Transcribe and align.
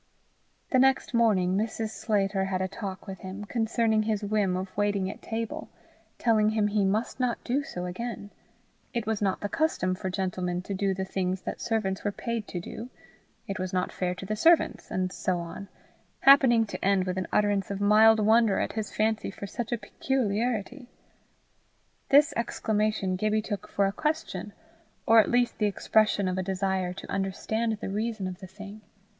The 0.71 0.79
next 0.79 1.13
morning, 1.13 1.55
Mrs. 1.55 1.89
Sclater 1.91 2.45
had 2.45 2.59
a 2.59 2.67
talk 2.67 3.05
with 3.05 3.19
him 3.19 3.45
concerning 3.45 4.01
his 4.01 4.23
whim 4.23 4.57
of 4.57 4.75
waiting 4.75 5.07
at 5.11 5.21
table, 5.21 5.69
telling 6.17 6.49
him 6.49 6.69
he 6.69 6.83
must 6.83 7.19
not 7.19 7.43
do 7.43 7.61
so 7.63 7.85
again; 7.85 8.31
it 8.95 9.05
was 9.05 9.21
not 9.21 9.41
the 9.41 9.47
custom 9.47 9.93
for 9.93 10.09
gentlemen 10.09 10.63
to 10.63 10.73
do 10.73 10.95
the 10.95 11.05
things 11.05 11.41
that 11.43 11.61
servants 11.61 12.03
were 12.03 12.11
paid 12.11 12.47
to 12.47 12.59
do; 12.59 12.89
it 13.47 13.59
was 13.59 13.73
not 13.73 13.91
fair 13.91 14.15
to 14.15 14.25
the 14.25 14.35
servants, 14.35 14.89
and 14.89 15.11
so 15.13 15.37
on 15.37 15.67
happening 16.21 16.65
to 16.65 16.83
end 16.83 17.05
with 17.05 17.19
an 17.19 17.27
utterance 17.31 17.69
of 17.69 17.79
mild 17.79 18.19
wonder 18.19 18.59
at 18.59 18.73
his 18.73 18.91
fancy 18.91 19.29
for 19.29 19.45
such 19.45 19.71
a 19.71 19.77
peculiarity. 19.77 20.89
This 22.09 22.33
exclamation 22.35 23.17
Gibbie 23.17 23.43
took 23.43 23.67
for 23.67 23.85
a 23.85 23.91
question, 23.93 24.53
or 25.05 25.19
at 25.19 25.29
least 25.29 25.59
the 25.59 25.67
expression 25.67 26.27
of 26.27 26.39
a 26.39 26.41
desire 26.41 26.91
to 26.91 27.11
understand 27.11 27.73
the 27.79 27.89
reason 27.91 28.25
of 28.27 28.39
the 28.39 28.47
thing. 28.47 28.81